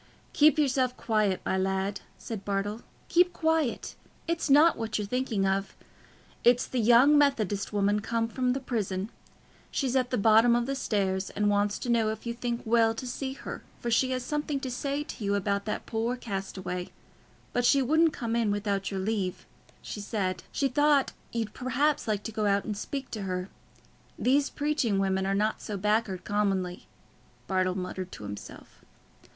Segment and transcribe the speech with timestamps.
[0.33, 3.93] "Keep yourself quiet, my lad," said Bartle; "keep quiet.
[4.27, 5.75] It's not what you're thinking of.
[6.43, 9.11] It's the young Methodist woman come from the prison.
[9.69, 12.95] She's at the bottom o' the stairs, and wants to know if you think well
[12.95, 16.89] to see her, for she has something to say to you about that poor castaway;
[17.53, 19.45] but she wouldn't come in without your leave,
[19.83, 20.41] she said.
[20.51, 23.49] She thought you'd perhaps like to go out and speak to her.
[24.17, 26.87] These preaching women are not so back'ard commonly,"
[27.45, 28.81] Bartle muttered to himself.